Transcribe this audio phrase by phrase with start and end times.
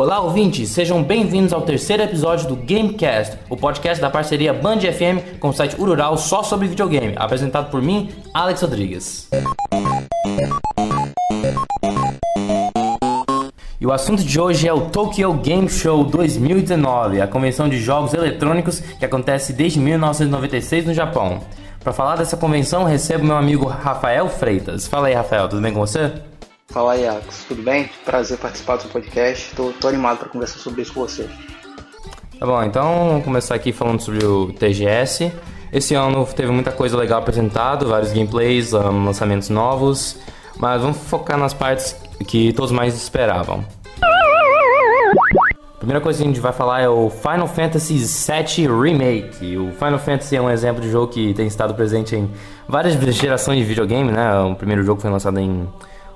[0.00, 0.70] Olá, ouvintes!
[0.70, 5.52] Sejam bem-vindos ao terceiro episódio do Gamecast, o podcast da parceria Band FM com o
[5.52, 9.28] site Urural só sobre videogame, apresentado por mim, Alex Rodrigues.
[13.78, 18.14] E o assunto de hoje é o Tokyo Game Show 2019, a convenção de jogos
[18.14, 21.40] eletrônicos que acontece desde 1996 no Japão.
[21.84, 24.86] Para falar dessa convenção, recebo meu amigo Rafael Freitas.
[24.86, 26.29] Fala aí, Rafael, tudo bem com você?
[26.70, 27.44] Fala aí, Alex.
[27.48, 27.90] Tudo bem?
[28.04, 29.54] Prazer participar do seu podcast.
[29.56, 31.28] Tô, tô animado para conversar sobre isso com você.
[32.38, 35.32] Tá bom, então vamos começar aqui falando sobre o TGS.
[35.72, 40.16] Esse ano teve muita coisa legal apresentado, vários gameplays, um, lançamentos novos,
[40.58, 41.94] mas vamos focar nas partes
[42.26, 43.64] que todos mais esperavam.
[45.74, 49.56] A primeira coisa que a gente vai falar é o Final Fantasy VII Remake.
[49.56, 52.30] O Final Fantasy é um exemplo de jogo que tem estado presente em
[52.68, 54.40] várias gerações de videogame, né?
[54.40, 55.66] O primeiro jogo foi lançado em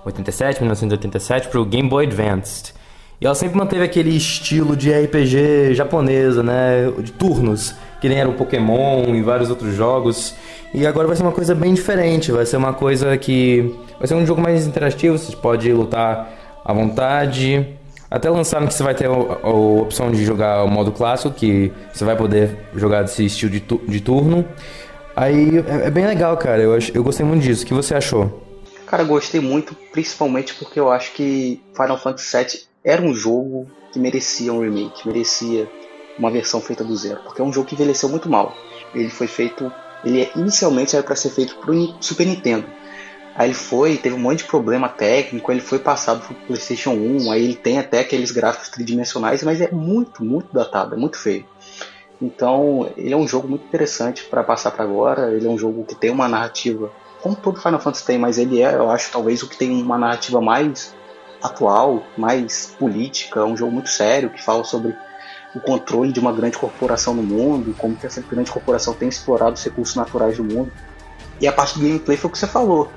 [0.04, 2.74] 87, 1987, para o Game Boy Advanced.
[3.20, 6.90] E ela sempre manteve aquele estilo de RPG japonesa, né?
[6.98, 10.34] De turnos, que nem era o Pokémon e vários outros jogos.
[10.74, 13.74] E agora vai ser uma coisa bem diferente, vai ser uma coisa que.
[13.98, 16.28] Vai ser um jogo mais interativo, você pode lutar
[16.64, 17.66] à vontade.
[18.10, 22.04] Até lançaram que você vai ter a, opção de jogar o modo clássico, que você
[22.04, 24.44] vai poder jogar desse estilo de, tu, de turno.
[25.16, 26.60] Aí é, é, bem legal, cara.
[26.60, 27.64] Eu, eu gostei muito disso.
[27.64, 28.43] O que você achou?
[28.86, 33.98] Cara, gostei muito, principalmente porque eu acho que Final Fantasy VII era um jogo que
[33.98, 35.70] merecia um remake, merecia
[36.18, 38.54] uma versão feita do zero, porque é um jogo que envelheceu muito mal.
[38.94, 39.72] Ele foi feito,
[40.04, 42.66] ele é, inicialmente era para ser feito para o Super Nintendo.
[43.34, 46.92] Aí ele foi, teve um monte de problema técnico, ele foi passado para o PlayStation
[46.92, 51.18] 1, aí ele tem até aqueles gráficos tridimensionais, mas é muito, muito datado, é muito
[51.18, 51.44] feio.
[52.22, 55.84] Então, ele é um jogo muito interessante para passar para agora, ele é um jogo
[55.84, 56.92] que tem uma narrativa
[57.24, 59.96] como todo Final Fantasy tem, mas ele é, eu acho, talvez o que tem uma
[59.96, 60.94] narrativa mais
[61.42, 64.94] atual, mais política, é um jogo muito sério que fala sobre
[65.54, 69.54] o controle de uma grande corporação no mundo, como que essa grande corporação tem explorado
[69.54, 70.70] os recursos naturais do mundo.
[71.40, 72.90] E a parte do gameplay foi o que você falou.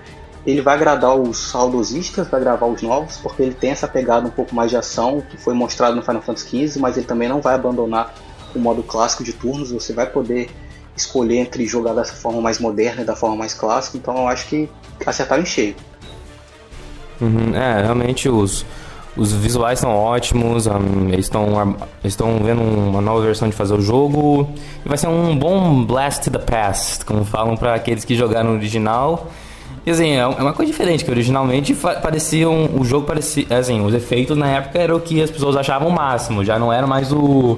[0.46, 4.32] Ele vai agradar os saudosistas, vai gravar os novos, porque ele tem essa pegada um
[4.32, 7.40] pouco mais de ação que foi mostrado no Final Fantasy XV, mas ele também não
[7.40, 8.14] vai abandonar
[8.54, 9.72] o modo clássico de turnos.
[9.72, 10.50] Você vai poder
[10.98, 14.48] escolher entre jogar dessa forma mais moderna e da forma mais clássica, então eu acho
[14.48, 14.70] que
[15.06, 15.76] acertaram em cheio.
[17.22, 18.66] Uhum, é, realmente os,
[19.16, 21.32] os visuais são ótimos, um, eles
[22.04, 24.48] estão vendo uma nova versão de fazer o jogo
[24.86, 28.52] e vai ser um bom blast to the past, como falam para aqueles que jogaram
[28.52, 29.28] o original.
[29.86, 33.84] E assim, é, é uma coisa diferente, que originalmente parecia um, o jogo parecia, assim,
[33.84, 36.86] os efeitos na época eram o que as pessoas achavam o máximo, já não era
[36.86, 37.58] mais o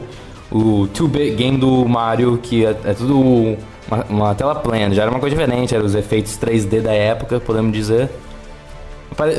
[0.52, 5.12] o 2-bit game do Mario, que é, é tudo uma, uma, tela plana, já era
[5.12, 8.10] uma coisa diferente, eram os efeitos 3D da época, podemos dizer.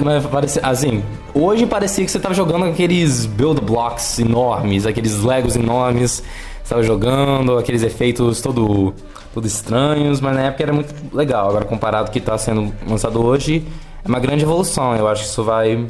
[0.05, 5.57] Mas parecia, assim, hoje parecia que você estava jogando aqueles build blocks enormes, aqueles Legos
[5.57, 6.23] enormes,
[6.63, 8.93] estava jogando, aqueles efeitos todo,
[9.33, 11.49] todo estranhos, mas na época era muito legal.
[11.49, 13.65] Agora, comparado com o que está sendo lançado hoje,
[14.05, 14.95] é uma grande evolução.
[14.97, 15.87] Eu acho que isso vai,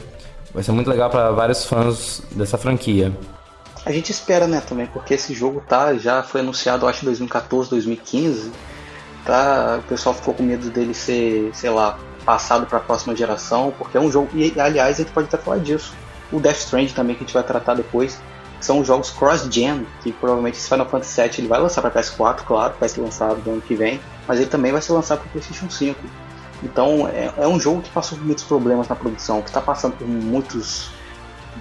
[0.55, 3.13] vai ser muito legal para vários fãs dessa franquia.
[3.85, 7.71] A gente espera, né, também, porque esse jogo tá, já foi anunciado, acho, em 2014,
[7.71, 8.53] 2015.
[9.25, 13.73] Tá, o pessoal ficou com medo dele ser, sei lá, passado para a próxima geração,
[13.77, 14.29] porque é um jogo.
[14.35, 15.93] E aliás, a gente pode até falar disso.
[16.31, 18.21] O Death Stranding também, que a gente vai tratar depois,
[18.61, 22.75] são jogos cross-gen, que provavelmente esse Final Fantasy VII ele vai lançar para PS4, claro,
[22.79, 25.71] vai ser lançado no ano que vem, mas ele também vai ser lançado para PlayStation
[25.71, 25.99] 5.
[26.63, 29.97] Então é, é, um jogo que passou por muitos problemas na produção, que está passando
[29.97, 30.91] por muitos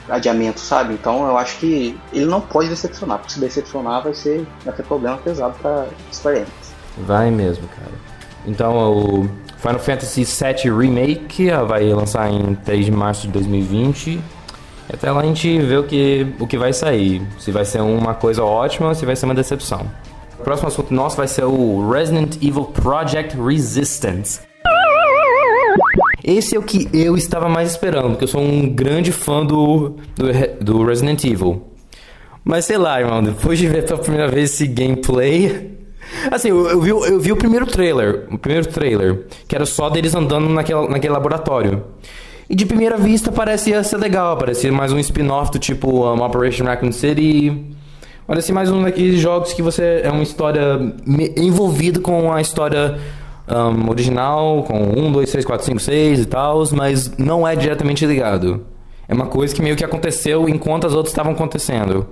[0.10, 0.94] adiamento, sabe?
[0.94, 4.84] Então eu acho que ele não pode decepcionar, porque se decepcionar vai ser vai ter
[4.84, 6.52] problema pesado para Square Enix.
[7.06, 7.92] Vai mesmo, cara.
[8.46, 14.22] Então o Final Fantasy VII Remake vai lançar em 3 de março de 2020.
[14.92, 17.22] Até lá a gente vê o que, o que vai sair.
[17.38, 19.86] Se vai ser uma coisa ótima ou se vai ser uma decepção.
[20.40, 24.40] O próximo assunto nosso vai ser o Resident Evil Project Resistance.
[26.24, 29.96] Esse é o que eu estava mais esperando, porque eu sou um grande fã do,
[30.16, 30.28] do,
[30.60, 31.64] do Resident Evil.
[32.44, 35.78] Mas sei lá, irmão, depois de ver pela primeira vez esse gameplay.
[36.32, 39.90] Assim, eu, eu, vi, eu vi o primeiro trailer, o primeiro trailer, que era só
[39.90, 41.84] deles andando naquele, naquele laboratório.
[42.50, 46.66] E de primeira vista parecia ser legal, parecia mais um spin-off do tipo um, Operation
[46.66, 47.66] Raccoon City.
[48.26, 50.80] Parecia mais um daqueles jogos que você é uma história
[51.38, 53.00] envolvido com a história
[53.52, 58.06] um, original, com 1, 2, 3, 4, 5, 6 e tal, mas não é diretamente
[58.06, 58.66] ligado.
[59.08, 62.08] É uma coisa que meio que aconteceu enquanto as outras estavam acontecendo.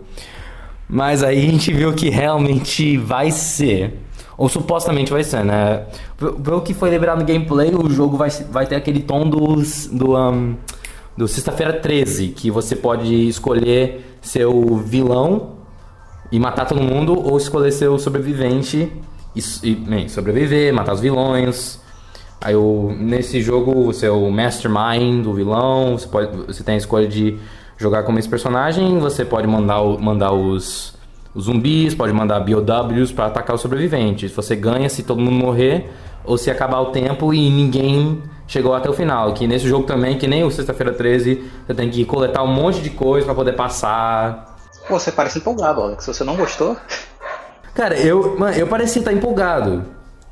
[0.89, 4.01] Mas aí a gente viu que realmente vai ser.
[4.37, 5.85] Ou supostamente vai ser, né?
[6.17, 9.87] Pelo que foi liberado no gameplay, o jogo vai, vai ter aquele tom dos.
[9.87, 10.15] do.
[10.15, 10.55] Um,
[11.17, 15.55] do Sexta-feira 13, que você pode escolher seu vilão
[16.31, 18.91] e matar todo mundo, ou escolher seu sobrevivente
[19.37, 21.79] e, e bem, sobreviver, matar os vilões.
[22.39, 26.77] Aí o, nesse jogo você é o mastermind do vilão, você, pode, você tem a
[26.77, 27.39] escolha de
[27.77, 30.93] jogar como esse personagem, você pode mandar, mandar os,
[31.33, 34.31] os zumbis, pode mandar BOWs para atacar os sobreviventes.
[34.31, 35.89] Você ganha se todo mundo morrer
[36.23, 39.33] ou se acabar o tempo e ninguém chegou até o final.
[39.33, 42.81] Que nesse jogo também, que nem o Sexta-feira 13, você tem que coletar um monte
[42.81, 44.57] de coisa para poder passar.
[44.87, 46.05] Pô, você parece empolgado, Alex.
[46.05, 46.77] Você não gostou.
[47.77, 49.83] Cara, eu, mano, eu parecia estar empolgado.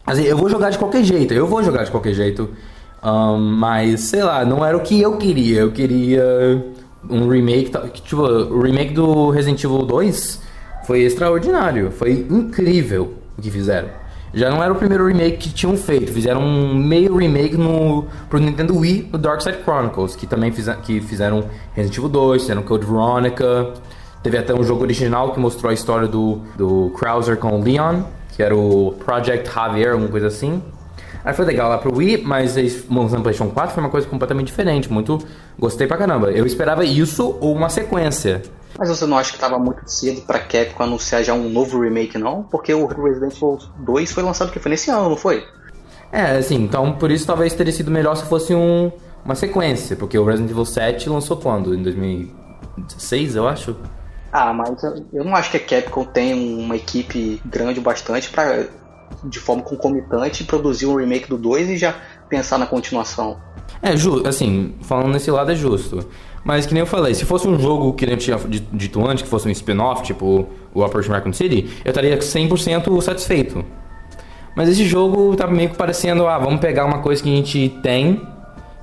[0.04, 2.50] Assim, eu vou jogar de qualquer jeito, eu vou jogar de qualquer jeito.
[3.04, 5.60] Um, mas, sei lá, não era o que eu queria.
[5.60, 6.66] Eu queria
[7.08, 7.72] um remake.
[8.02, 10.42] Tipo, o remake do Resident Evil 2
[10.88, 11.92] foi extraordinário.
[11.92, 13.90] Foi incrível o que fizeram.
[14.34, 16.12] Já não era o primeiro remake que tinham feito.
[16.12, 20.68] Fizeram um meio remake no, pro Nintendo Wii, no Dark Side Chronicles, que também fiz,
[20.82, 21.46] que fizeram
[21.76, 23.72] Resident Evil 2, fizeram Code Veronica.
[24.26, 28.02] Teve até um jogo original que mostrou a história do, do Krauser com o Leon
[28.36, 30.62] que era o Project Javier, alguma coisa assim.
[31.24, 32.56] Aí foi legal lá pro Wii, mas
[32.90, 34.92] lançando PlayStation 4 foi uma coisa completamente diferente.
[34.92, 35.20] Muito.
[35.58, 36.32] Gostei pra caramba.
[36.32, 38.44] Eu esperava isso ou uma sequência.
[38.78, 42.18] Mas você não acha que tava muito cedo pra Capcom anunciar já um novo remake,
[42.18, 42.44] não?
[42.44, 45.46] Porque o Resident Evil 2 foi lançado que foi nesse ano, não foi?
[46.12, 48.92] É, assim, então por isso talvez teria sido melhor se fosse um,
[49.24, 51.74] uma sequência, porque o Resident Evil 7 lançou quando?
[51.74, 53.76] Em 2016, eu acho?
[54.38, 54.84] Ah, mas
[55.14, 58.68] eu não acho que a Capcom tem uma equipe grande bastante para
[59.24, 61.96] de forma concomitante produzir um remake do 2 e já
[62.28, 63.38] pensar na continuação.
[63.82, 66.06] É, justo, assim, falando nesse lado é justo.
[66.44, 68.38] Mas que nem eu falei, se fosse um jogo que nem eu tinha
[68.74, 73.64] dito antes, que fosse um spin-off, tipo o Operation Raccoon City, eu estaria 100% satisfeito.
[74.54, 77.70] Mas esse jogo tá meio que parecendo, ah, vamos pegar uma coisa que a gente
[77.82, 78.18] tem,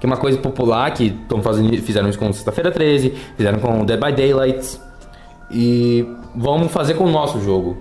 [0.00, 3.84] que é uma coisa popular, que estão fazendo, fizeram isso com Sexta-feira 13, fizeram com
[3.84, 4.80] Dead by Daylight,
[5.52, 7.76] e vamos fazer com o nosso jogo.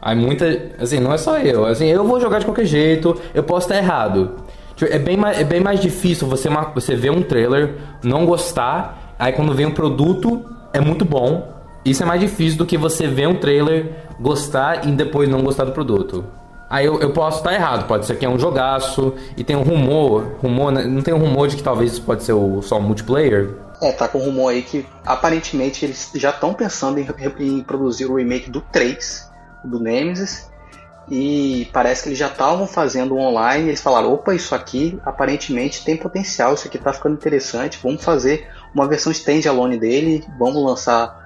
[0.00, 0.46] Aí muita.
[0.78, 1.66] Assim, não é só eu.
[1.66, 4.36] Assim, eu vou jogar de qualquer jeito, eu posso estar errado.
[4.76, 9.14] Tipo, é bem mais, é bem mais difícil você, você ver um trailer, não gostar,
[9.18, 11.52] aí quando vem um produto, é muito bom.
[11.84, 15.64] Isso é mais difícil do que você ver um trailer, gostar e depois não gostar
[15.64, 16.24] do produto.
[16.70, 19.62] Aí eu, eu posso estar errado, pode ser que é um jogaço, e tem um
[19.62, 23.54] rumor, rumor né, não tem um rumor de que talvez pode ser o, só multiplayer?
[23.80, 27.06] É, tá com rumor aí que aparentemente eles já estão pensando em,
[27.38, 29.30] em, produzir o remake do 3,
[29.64, 30.48] do Nemesis.
[31.10, 33.68] E parece que eles já estavam fazendo online.
[33.68, 37.78] Eles falaram: opa, isso aqui aparentemente tem potencial, isso aqui tá ficando interessante.
[37.82, 41.16] Vamos fazer uma versão standalone dele, vamos lançar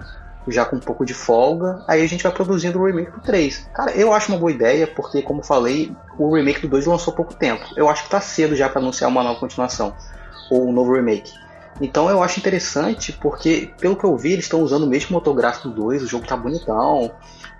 [0.46, 1.82] já com um pouco de folga.
[1.88, 3.70] Aí a gente vai produzindo o remake do 3.
[3.74, 7.34] Cara, eu acho uma boa ideia, porque, como falei, o remake do 2 lançou pouco
[7.34, 7.64] tempo.
[7.76, 9.94] Eu acho que tá cedo já para anunciar uma nova continuação
[10.50, 11.32] ou um novo remake.
[11.80, 15.68] Então eu acho interessante porque, pelo que eu vi, eles estão usando o mesmo motográfico
[15.68, 17.10] do 2, o jogo tá bonitão.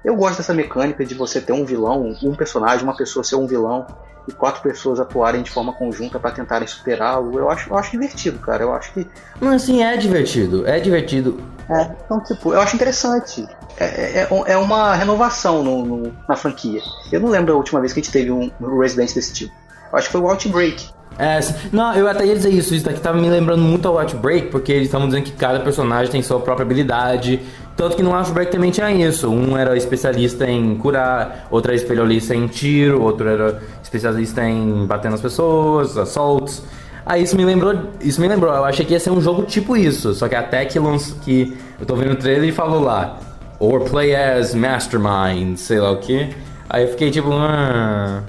[0.05, 3.47] Eu gosto dessa mecânica de você ter um vilão, um personagem, uma pessoa ser um
[3.47, 3.87] vilão
[4.27, 7.39] e quatro pessoas atuarem de forma conjunta para tentarem superá-lo.
[7.39, 8.63] Eu acho, eu acho divertido, cara.
[8.63, 9.07] Eu acho que.
[9.41, 11.41] Mas assim, é divertido, é divertido.
[11.69, 13.47] É, então, tipo, eu acho interessante.
[13.79, 16.81] É, é, é, é uma renovação no, no, na franquia.
[17.11, 19.55] Eu não lembro a última vez que a gente teve um Resident desse tipo.
[19.93, 20.91] Eu acho que foi o Outbreak.
[21.19, 21.41] É,
[21.73, 22.75] não, eu até ia dizer isso.
[22.75, 26.11] Isso daqui tava me lembrando muito ao Outbreak, porque eles estavam dizendo que cada personagem
[26.11, 27.41] tem sua própria habilidade.
[27.77, 29.31] Tanto que no Outbreak também tinha isso.
[29.31, 35.11] Um era especialista em curar, outro era especialista em tiro, outro era especialista em bater
[35.11, 36.63] nas pessoas, assaltos.
[37.05, 38.55] Aí isso me lembrou, isso me lembrou.
[38.55, 41.57] Eu achei que ia ser um jogo tipo isso, só que até que lançou, que
[41.81, 43.19] eu tô vendo o trailer e falou lá,
[43.59, 46.31] or play as mastermind, sei lá o que.
[46.69, 48.23] Aí eu fiquei tipo, ah,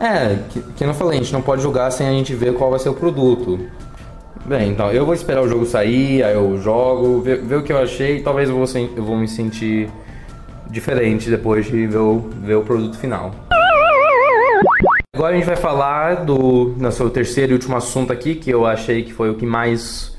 [0.00, 2.70] é, que, que eu falei, a gente não pode julgar sem a gente ver qual
[2.70, 3.58] vai ser o produto.
[4.46, 7.72] Bem, então eu vou esperar o jogo sair, aí eu jogo, ver, ver o que
[7.72, 9.90] eu achei, talvez eu vou, eu vou me sentir
[10.70, 13.34] diferente depois de ver o, ver o produto final.
[15.14, 19.02] Agora a gente vai falar do nosso terceiro e último assunto aqui, que eu achei
[19.02, 20.16] que foi o que mais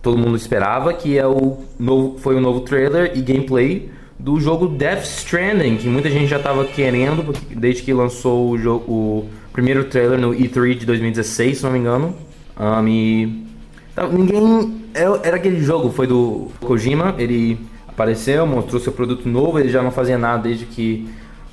[0.00, 4.66] todo mundo esperava, que é o novo, foi o novo trailer e gameplay do jogo
[4.66, 9.84] Death Stranding, que muita gente já estava querendo, desde que lançou o, jogo, o primeiro
[9.84, 12.14] trailer no E3 de 2016, se não me engano.
[12.58, 13.44] Um, e
[13.94, 14.82] tá, ninguém.
[14.92, 19.82] É, era aquele jogo, foi do Kojima, ele apareceu, mostrou seu produto novo, ele já
[19.82, 21.08] não fazia nada desde que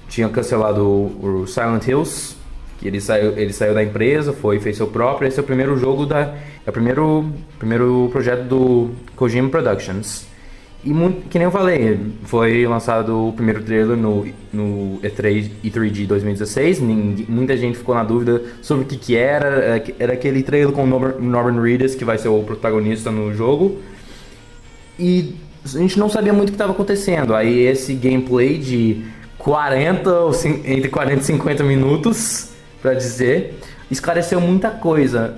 [0.10, 2.36] tinha cancelado o, o Silent Hills.
[2.80, 5.28] Que ele saiu, ele saiu da empresa, foi fez seu próprio.
[5.28, 6.34] Esse é o primeiro jogo da.
[6.66, 10.28] É o primeiro, primeiro projeto do Kojima Productions.
[10.86, 14.24] E muito, que nem eu falei, foi lançado o primeiro trailer no,
[14.54, 16.80] no E3, E3 2016.
[16.80, 19.48] Ninguém, muita gente ficou na dúvida sobre o que, que era.
[19.78, 23.82] É, era aquele trailer com o Norman Reedus, que vai ser o protagonista no jogo.
[25.00, 27.34] E a gente não sabia muito o que estava acontecendo.
[27.34, 29.06] Aí esse gameplay de
[29.40, 30.32] 40 ou
[30.66, 32.50] entre 40 e 50 minutos,
[32.80, 35.34] para dizer, esclareceu muita coisa.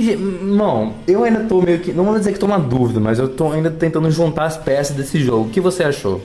[0.00, 1.92] Irmão, eu ainda tô meio que.
[1.92, 4.96] Não vou dizer que tô na dúvida, mas eu tô ainda tentando juntar as peças
[4.96, 5.48] desse jogo.
[5.48, 6.22] O que você achou?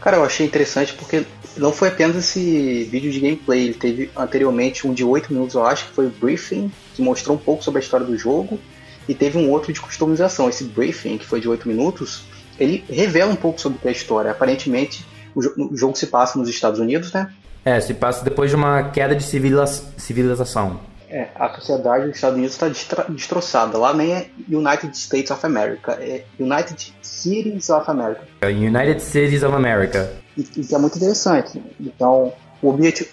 [0.00, 1.26] Cara, eu achei interessante porque
[1.58, 3.64] não foi apenas esse vídeo de gameplay.
[3.64, 7.36] Ele teve anteriormente um de 8 minutos, eu acho, que foi o briefing, que mostrou
[7.36, 8.58] um pouco sobre a história do jogo.
[9.06, 10.48] E teve um outro de customização.
[10.48, 12.22] Esse briefing, que foi de 8 minutos,
[12.58, 14.30] ele revela um pouco sobre a história.
[14.30, 17.30] Aparentemente, o jogo se passa nos Estados Unidos, né?
[17.62, 20.80] É, se passa depois de uma queda de civilização.
[21.08, 23.78] É, a sociedade dos Estados Unidos está destroçada.
[23.78, 28.22] Lá nem é United States of America, é United Cities of America.
[28.40, 30.12] É, United Cities of America.
[30.36, 31.62] Isso é muito interessante.
[31.80, 33.08] Então, o objetivo,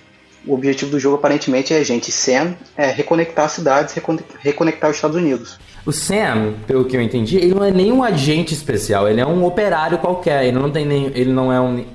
[0.48, 3.96] o objetivo do jogo aparentemente é a gente, Sam, é reconectar as cidades,
[4.40, 5.60] reconectar os Estados Unidos.
[5.86, 9.26] O Sam, pelo que eu entendi, ele não é nem um agente especial, ele é
[9.26, 10.46] um operário qualquer.
[10.46, 11.86] Ele não tem nem, ele não é um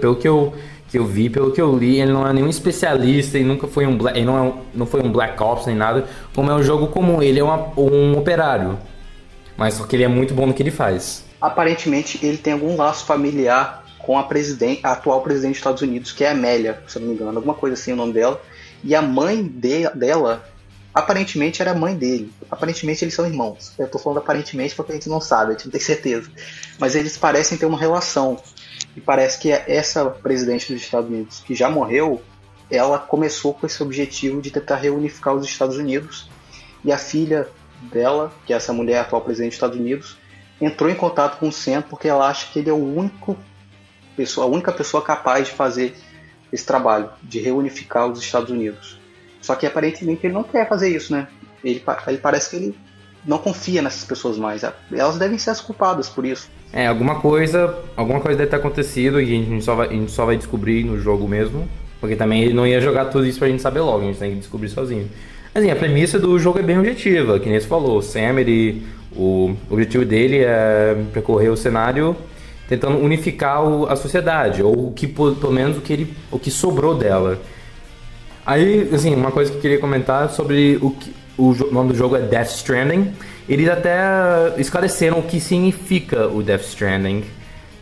[0.00, 0.54] pelo que eu
[0.92, 3.86] que eu vi, pelo que eu li, ele não é nenhum especialista e nunca foi
[3.86, 6.54] um black, ele não, é um, não foi um Black Ops nem nada, como é
[6.54, 8.78] um jogo comum, ele é uma, um operário.
[9.56, 11.24] Mas só que ele é muito bom no que ele faz.
[11.40, 16.12] Aparentemente ele tem algum laço familiar com a, presidente, a atual presidente dos Estados Unidos,
[16.12, 18.38] que é Amélia, se não me engano, alguma coisa assim o nome dela.
[18.84, 20.44] E a mãe de, dela,
[20.92, 22.30] aparentemente era a mãe dele.
[22.50, 23.72] Aparentemente eles são irmãos.
[23.78, 26.28] Eu tô falando aparentemente porque a gente não sabe, a gente não tem certeza.
[26.78, 28.36] Mas eles parecem ter uma relação.
[28.96, 32.22] E parece que essa presidente dos Estados Unidos, que já morreu,
[32.70, 36.30] ela começou com esse objetivo de tentar reunificar os Estados Unidos.
[36.84, 37.48] E a filha
[37.90, 40.18] dela, que é essa mulher atual presidente dos Estados Unidos,
[40.60, 43.36] entrou em contato com o Sam porque ela acha que ele é o único
[44.16, 45.96] pessoa, a única pessoa capaz de fazer
[46.52, 49.00] esse trabalho, de reunificar os Estados Unidos.
[49.40, 51.28] Só que aparentemente ele não quer fazer isso, né?
[51.64, 52.78] Ele, ele parece que ele
[53.24, 54.62] não confia nessas pessoas mais.
[54.62, 56.48] Elas devem ser as culpadas por isso.
[56.72, 60.10] É, alguma coisa, alguma coisa deve ter acontecido e a gente só vai, a gente
[60.10, 61.68] só vai descobrir no jogo mesmo.
[62.00, 64.30] Porque também ele não ia jogar tudo isso pra gente saber logo, a gente tem
[64.30, 65.08] que descobrir sozinho.
[65.54, 67.98] Assim, a premissa do jogo é bem objetiva, que nem você falou.
[67.98, 68.82] O Sam, ele,
[69.14, 72.16] o objetivo dele é percorrer o cenário
[72.68, 76.50] tentando unificar o, a sociedade, ou o que, pelo menos, o que, ele, o que
[76.50, 77.38] sobrou dela.
[78.46, 82.16] Aí, assim, uma coisa que eu queria comentar sobre o que, o nome do jogo
[82.16, 83.12] é Death Stranding.
[83.52, 83.98] Eles até
[84.56, 87.22] esclareceram o que significa o Death Stranding,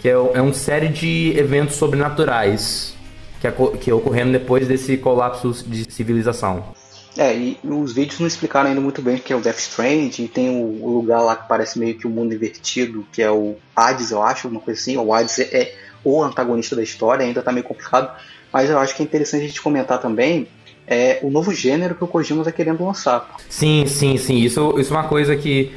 [0.00, 2.92] que é, é uma série de eventos sobrenaturais
[3.40, 3.48] que,
[3.78, 6.74] que ocorrendo depois desse colapso de civilização.
[7.16, 10.26] É, e os vídeos não explicaram ainda muito bem o que é o Death Stranding,
[10.26, 13.30] tem o, o, lugar lá que parece meio que o um mundo invertido, que é
[13.30, 14.96] o Hades, eu acho, uma coisa assim.
[14.96, 18.10] O Hades é, é o antagonista da história, ainda tá meio complicado,
[18.52, 20.48] mas eu acho que é interessante a gente comentar também
[20.90, 23.36] é o novo gênero que o Kojima está querendo lançar.
[23.48, 24.38] Sim, sim, sim.
[24.38, 25.70] Isso, isso é uma coisa que.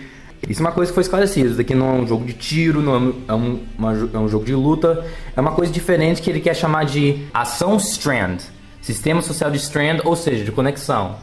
[0.50, 1.48] Isso é uma coisa que foi esclarecida.
[1.50, 4.44] Isso daqui não é um jogo de tiro, não é um, uma, é um jogo
[4.44, 5.06] de luta.
[5.38, 8.40] É uma coisa diferente que ele quer chamar de ação Strand.
[8.82, 11.16] Sistema social de Strand, ou seja, de conexão.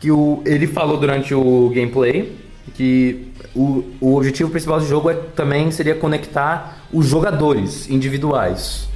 [0.00, 2.36] Que o, ele falou durante o gameplay
[2.74, 8.88] que o, o objetivo principal do jogo é, também seria conectar os jogadores individuais.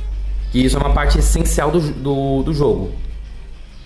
[0.51, 2.93] Que isso é uma parte essencial do, do, do jogo.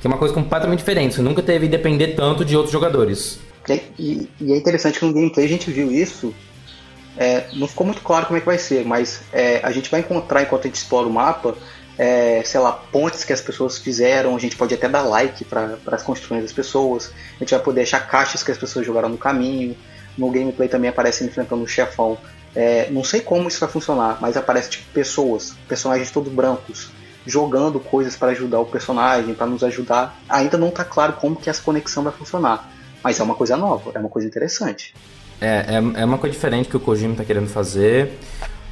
[0.00, 1.14] Que é uma coisa completamente diferente.
[1.14, 3.38] Você nunca teve depender tanto de outros jogadores.
[3.68, 6.34] E, e, e é interessante que no gameplay a gente viu isso.
[7.16, 10.00] É, não ficou muito claro como é que vai ser, mas é, a gente vai
[10.00, 11.54] encontrar enquanto a gente explora o mapa,
[11.98, 14.34] é, sei lá, pontes que as pessoas fizeram.
[14.34, 17.12] A gente pode até dar like para as construções das pessoas.
[17.36, 19.76] A gente vai poder achar caixas que as pessoas jogaram no caminho.
[20.16, 22.16] No gameplay também aparece enfrentando um chefão.
[22.56, 26.90] É, não sei como isso vai funcionar, mas aparece tipo pessoas, personagens todos brancos
[27.26, 30.18] jogando coisas para ajudar o personagem, para nos ajudar.
[30.28, 32.70] Ainda não está claro como que essa conexão vai funcionar,
[33.02, 34.94] mas é uma coisa nova, é uma coisa interessante.
[35.40, 38.18] É, é, é uma coisa diferente que o Kojima está querendo fazer.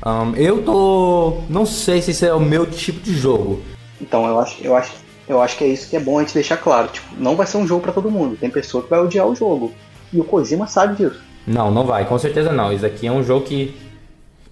[0.04, 1.38] Um, eu tô.
[1.48, 3.62] Não sei se esse é o meu tipo de jogo.
[4.00, 4.92] Então, eu acho, eu acho,
[5.26, 6.88] eu acho que é isso que é bom a gente deixar claro.
[6.88, 8.36] Tipo, não vai ser um jogo para todo mundo.
[8.36, 9.72] Tem pessoa que vai odiar o jogo.
[10.12, 11.20] E o Kojima sabe disso.
[11.46, 12.72] Não, não vai, com certeza não.
[12.72, 13.74] Isso aqui é um jogo que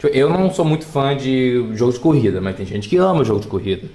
[0.04, 3.40] eu não sou muito fã de jogos de corrida, mas tem gente que ama jogo
[3.40, 3.88] de corrida.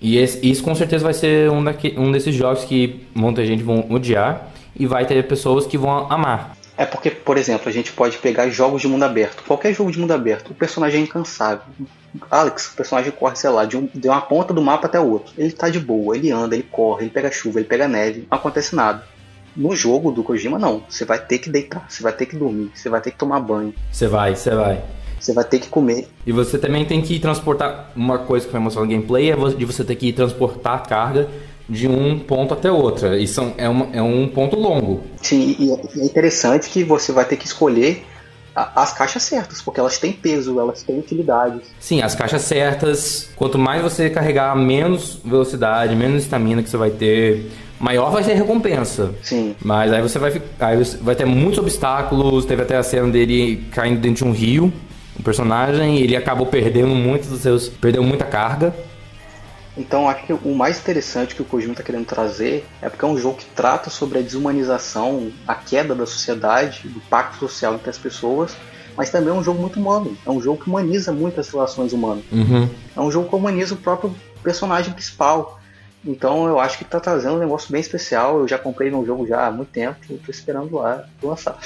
[0.00, 3.62] E esse, isso com certeza vai ser um, daqui, um desses jogos que muita gente
[3.62, 6.56] vão odiar e vai ter pessoas que vão amar.
[6.76, 9.44] É porque, por exemplo, a gente pode pegar jogos de mundo aberto.
[9.44, 11.62] Qualquer jogo de mundo aberto, o personagem é incansável.
[12.30, 15.08] Alex, o personagem corre, sei lá, de, um, de uma ponta do mapa até o
[15.08, 15.32] outro.
[15.38, 18.38] Ele tá de boa, ele anda, ele corre, ele pega chuva, ele pega neve, não
[18.38, 19.04] acontece nada.
[19.56, 20.82] No jogo do Kojima, não.
[20.88, 23.38] Você vai ter que deitar, você vai ter que dormir, você vai ter que tomar
[23.38, 23.72] banho.
[23.92, 24.82] Você vai, você vai.
[25.24, 26.06] Você vai ter que comer.
[26.26, 27.90] E você também tem que transportar.
[27.96, 31.28] Uma coisa que vai mostrar no gameplay é de você ter que transportar a carga
[31.66, 33.16] de um ponto até outro.
[33.16, 35.00] E são, é, uma, é um ponto longo.
[35.22, 38.04] Sim, e é interessante que você vai ter que escolher
[38.54, 41.60] as caixas certas, porque elas têm peso, elas têm utilidade.
[41.80, 43.30] Sim, as caixas certas.
[43.34, 47.50] Quanto mais você carregar, menos velocidade, menos estamina que você vai ter,
[47.80, 49.14] maior vai ser a recompensa.
[49.22, 49.56] Sim.
[49.64, 52.44] Mas aí você vai aí você vai ter muitos obstáculos.
[52.44, 54.72] Teve até a cena dele caindo dentro de um rio.
[55.18, 57.68] O personagem, ele acabou perdendo muitos dos seus.
[57.68, 58.74] Perdeu muita carga.
[59.76, 63.08] Então acho que o mais interessante que o Kojima está querendo trazer é porque é
[63.08, 67.90] um jogo que trata sobre a desumanização, a queda da sociedade, do pacto social entre
[67.90, 68.56] as pessoas,
[68.96, 70.16] mas também é um jogo muito humano.
[70.24, 72.24] É um jogo que humaniza muito as relações humanas.
[72.30, 72.68] Uhum.
[72.96, 75.60] É um jogo que humaniza o próprio personagem principal.
[76.04, 78.38] Então eu acho que está trazendo um negócio bem especial.
[78.38, 81.58] Eu já comprei no jogo já há muito tempo, estou esperando lá lançar.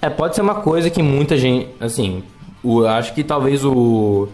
[0.00, 2.22] É, pode ser uma coisa que muita gente, assim,
[2.64, 4.28] eu acho que talvez o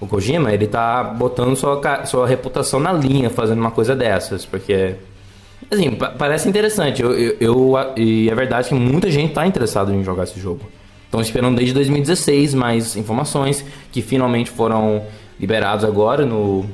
[0.00, 4.94] o Kojima, ele tá botando sua, sua reputação na linha fazendo uma coisa dessas, porque
[5.70, 7.02] assim, parece interessante.
[7.02, 10.60] Eu, eu, eu, e é verdade que muita gente tá interessado em jogar esse jogo.
[11.04, 15.02] Estão esperando desde 2016 mais informações que finalmente foram
[15.40, 16.64] liberados agora no,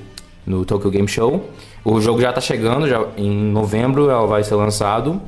[0.45, 1.49] no Tokyo Game Show.
[1.85, 5.21] O jogo já está chegando, já em novembro ela vai ser lançado.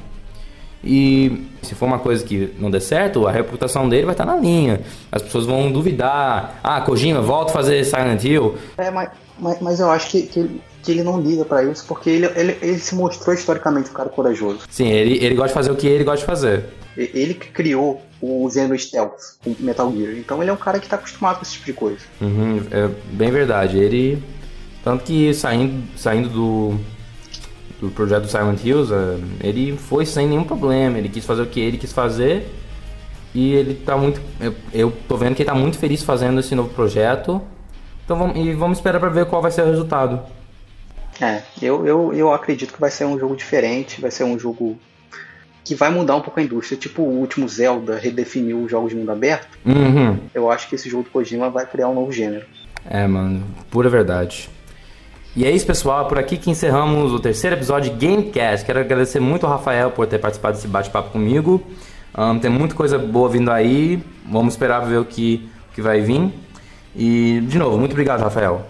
[0.85, 4.37] E se for uma coisa que não der certo, a reputação dele vai estar na
[4.37, 4.81] linha.
[5.11, 6.61] As pessoas vão duvidar.
[6.63, 8.57] Ah, Kojima, volta a fazer Silent Hill.
[8.79, 11.85] É, mas, mas, mas eu acho que, que, ele, que ele não liga para isso,
[11.87, 14.61] porque ele, ele, ele se mostrou historicamente um cara corajoso.
[14.71, 16.65] Sim, ele, ele gosta de fazer o que ele gosta de fazer.
[16.97, 20.15] Ele que criou o gênero stealth, o Metal Gear.
[20.17, 22.01] Então ele é um cara que está acostumado com esse tipo de coisa.
[22.21, 23.79] Uhum, é bem verdade.
[23.79, 24.23] Ele.
[24.83, 26.79] Tanto que saindo, saindo do
[27.81, 31.61] do projeto Silent Hills, é, ele foi sem nenhum problema, ele quis fazer o que
[31.61, 32.51] ele quis fazer
[33.35, 34.21] e ele tá muito.
[34.41, 37.41] Eu, eu tô vendo que ele tá muito feliz fazendo esse novo projeto.
[38.05, 40.21] Então vamos, e vamos esperar para ver qual vai ser o resultado.
[41.21, 44.79] É, eu, eu, eu acredito que vai ser um jogo diferente, vai ser um jogo
[45.65, 46.79] que vai mudar um pouco a indústria.
[46.79, 49.59] Tipo o último Zelda redefiniu os jogos de mundo aberto.
[49.67, 50.19] Uhum.
[50.33, 52.47] Eu acho que esse jogo do Kojima vai criar um novo gênero.
[52.89, 54.49] É, mano, pura verdade.
[55.37, 56.07] E é isso, pessoal.
[56.07, 58.65] É por aqui que encerramos o terceiro episódio de Gamecast.
[58.65, 61.63] Quero agradecer muito ao Rafael por ter participado desse bate-papo comigo.
[62.17, 64.03] Um, tem muita coisa boa vindo aí.
[64.25, 66.33] Vamos esperar ver o que, o que vai vir.
[66.97, 68.63] E, de novo, muito obrigado, Rafael.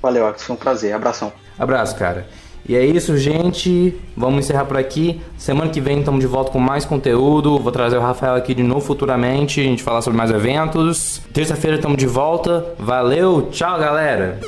[0.00, 0.46] Valeu, Axel.
[0.46, 0.94] Foi um prazer.
[0.94, 1.30] Abração.
[1.58, 2.26] Abraço, cara.
[2.66, 3.94] E é isso, gente.
[4.16, 5.20] Vamos encerrar por aqui.
[5.36, 7.58] Semana que vem estamos de volta com mais conteúdo.
[7.58, 9.60] Vou trazer o Rafael aqui de novo futuramente.
[9.60, 11.20] A gente falar sobre mais eventos.
[11.34, 12.74] Terça-feira estamos de volta.
[12.78, 14.40] Valeu, tchau, galera.